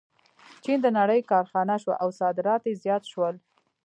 چین 0.63 0.79
د 0.83 0.87
نړۍ 0.99 1.19
کارخانه 1.31 1.75
شوه 1.83 1.95
او 2.03 2.09
صادرات 2.19 2.61
یې 2.67 2.73
زیات 2.83 3.03
شول. 3.11 3.35